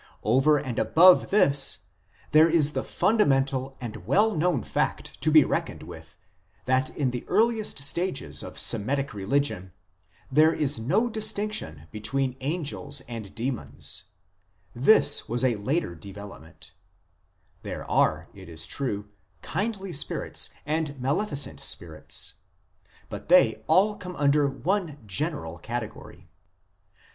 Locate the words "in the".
6.97-7.23